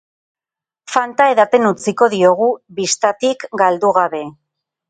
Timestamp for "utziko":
1.73-2.09